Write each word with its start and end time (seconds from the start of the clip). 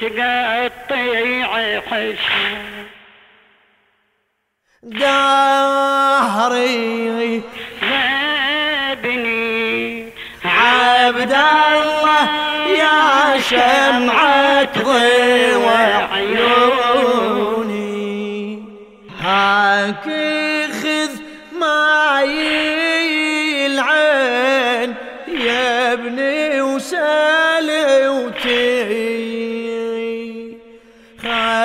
تقطيع 0.00 1.80
حسن 1.80 2.86
دهري 6.06 7.42
ابني 8.92 10.08
عبد 10.44 11.32
الله 11.32 12.28
يا 12.78 13.38
شمعة 13.40 14.82
ضوء 14.82 15.68
عيوني 16.12 16.65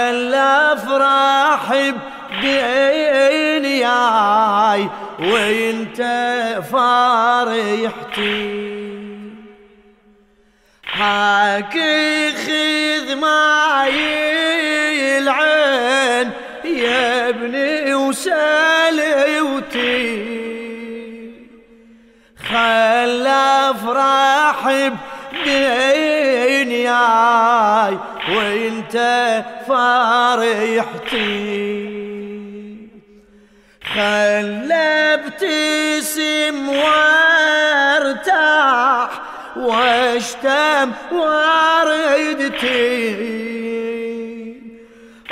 خل 0.01 0.33
افرح 0.33 1.65
بدنياي 2.43 3.69
وإنت 5.19 5.99
فرحتي 6.71 8.41
هاك 10.93 11.75
خذ 12.45 13.15
معي 13.15 13.97
العين 15.17 16.31
يا 16.65 17.29
ابني 17.29 17.95
وسلوتي. 17.95 19.51
خل 22.49 23.27
افرح 23.27 24.59
بدنياي 25.45 26.11
وانت 28.95 29.45
فرحتي. 29.67 31.51
خل 33.93 34.71
ابتسم 34.71 36.69
وارتاح 36.69 37.49
واشتم 39.55 40.91
وردتي 41.11 42.81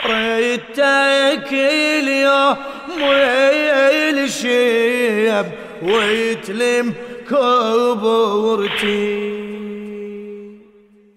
ردتك 0.05 1.53
اليوم 1.53 2.57
والشيب 4.21 5.45
ويتلم 5.83 6.93
كبرتي. 7.29 9.09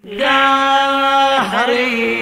دهري 0.05 2.22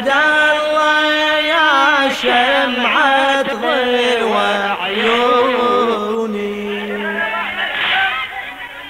عبد 0.00 0.08
الله 0.08 1.38
يا 1.40 2.08
شمعة 2.22 3.42
ضوء 3.42 4.36
عيوني 4.82 6.50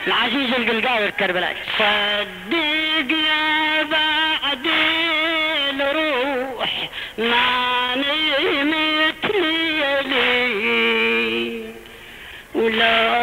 العزيز 0.07 0.51
القلقاوي 0.59 1.07
الكربلاء 1.07 1.57
صدق 1.79 3.11
يا 3.11 3.83
بعد 3.83 4.67
الروح 5.81 6.89
ما 7.19 7.95
نمت 7.97 9.25
ليلي 10.05 10.55
ولا 12.55 13.20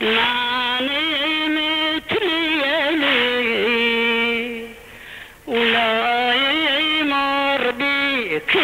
ما 0.00 0.46
بك 7.56 8.56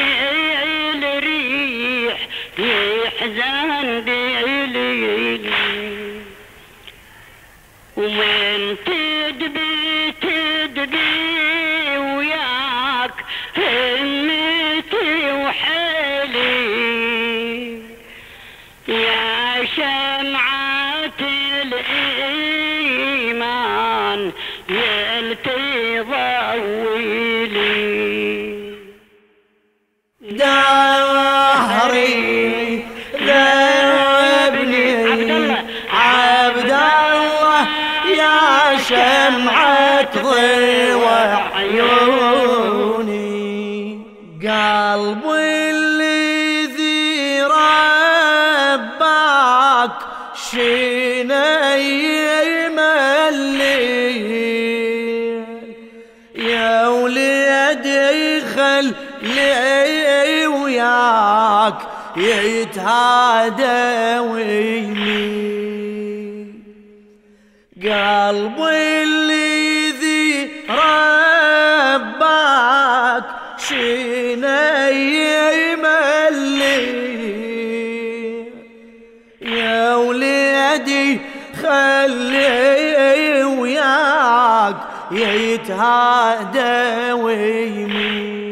الريح 1.02 2.28
يحزن 2.58 4.04
ليلي 4.04 5.40
ومن 7.96 8.31
يلتي 25.32 26.00
ضويلي 26.00 27.91
وليدي 56.88 58.40
خل 58.40 58.94
لي 59.22 60.46
وياك 60.46 61.74
يتهادى 62.16 64.18
ويمي 64.18 65.52
قلبي 67.82 69.02
الذي 69.02 70.50
رباك 70.70 72.02
شني 73.68 74.36
ملي 74.36 75.41
يتهادى 85.12 87.12
ويمين 87.12 88.42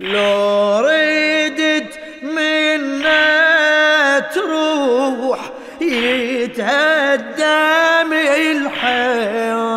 لو 0.00 0.78
ردت 0.78 2.00
منا 2.22 4.18
تروح 4.18 5.40
يتهدم 5.80 7.32
الحيل. 8.42 9.68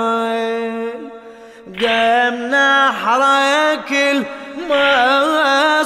دم 1.67 2.35
نحرك 2.51 3.91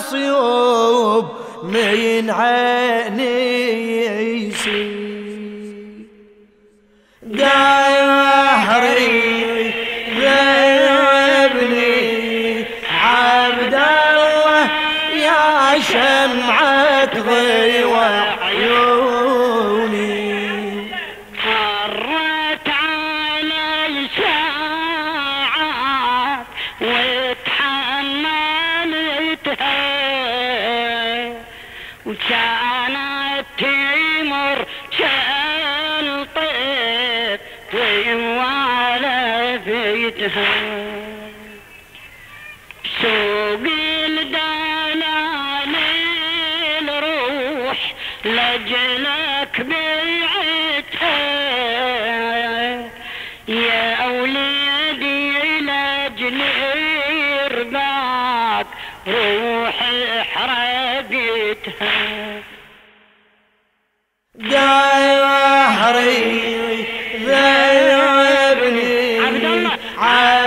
المصيوب 0.06 1.26
من 1.64 2.30
عيني. 2.30 3.26
to. 40.18 40.85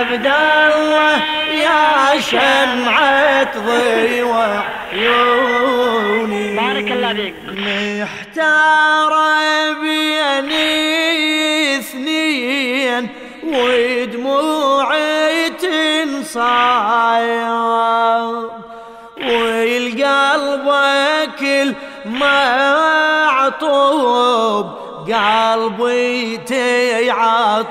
عبد 0.09 0.25
الله 0.25 1.21
يا 1.53 2.19
شمعة 2.19 3.59
ضيوة 3.59 4.63
عيوني. 4.93 6.55
بارك 6.55 6.91
الله 6.91 7.13
فيك. 7.13 7.33
محتار 7.49 9.13
بيني 9.81 11.77
اثنين 11.77 13.09
ودموعي 13.43 15.49
تنصايب 15.49 16.49
والقلب 19.21 20.67
كل 21.39 21.73
معطوب 22.05 23.19
قلبي 25.07 26.37
تيعطب 26.37 27.69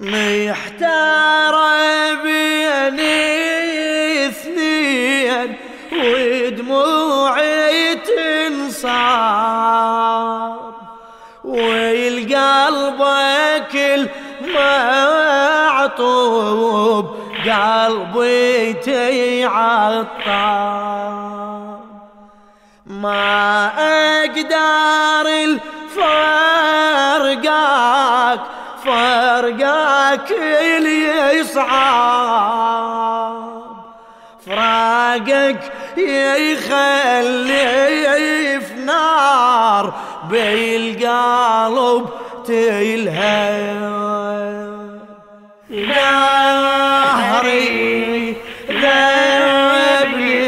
محتار 0.00 1.54
بيني 2.22 4.28
اثنين 4.28 5.56
ودموعي 5.92 7.94
تنصاب 7.94 9.30
والقلب 11.44 13.04
كل 13.72 14.08
معطوب 15.74 17.06
قلبي 17.44 18.72
تيعطب 18.72 20.06
ما 22.86 23.66
أقدر 24.24 25.58
يصعب 31.60 33.50
فراقك 34.46 35.60
في 35.94 36.56
نار 38.76 39.92
بالقلب 40.30 42.08
تلهب 42.46 43.80
دهري 46.90 47.56
ذبني 48.70 50.40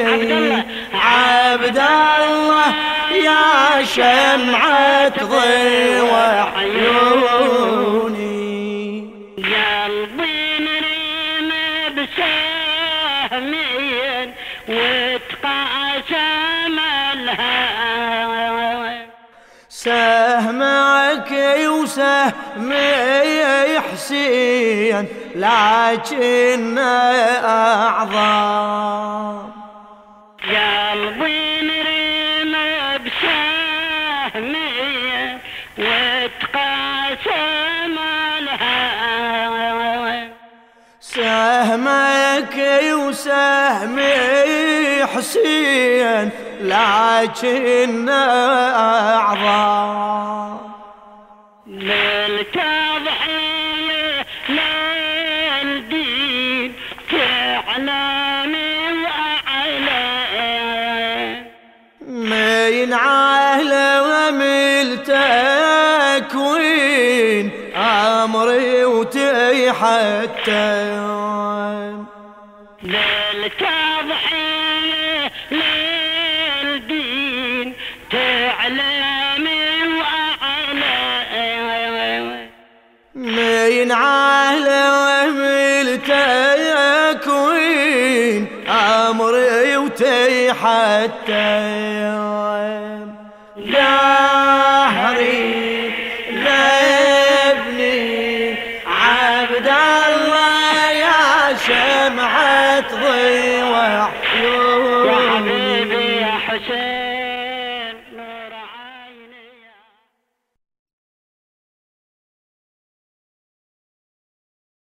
عبد 0.94 1.79
الله. 1.79 2.75
يا 3.12 3.85
شمعة 3.85 5.25
ضيوة 5.25 6.52
سهمك 19.69 21.32
وسهمي 21.67 23.40
حسين 23.81 25.05
لكن 25.34 26.79
أعظم. 27.44 28.73
قلبي 30.44 31.43
مريم 31.62 32.55
بسهمين 34.25 34.58
وتقاسم 35.79 37.34
الهوى. 38.38 40.19
سهمك 41.00 42.56
وسهمي 42.93 44.17
حسين 45.14 46.26
لكن 46.62 48.09
أعظم. 49.29 50.59
للتضحية 51.67 52.73
للدين 54.49 56.73
تعلمي 57.11 58.76
وأعلى 59.03 60.03
من 62.09 62.93
عالم 62.93 64.41
التكوين 64.82 66.12
من 83.82 83.93
عالم 83.93 85.38
التكوين 87.23 88.46
أمري 88.69 89.76
وتحتم 89.76 91.32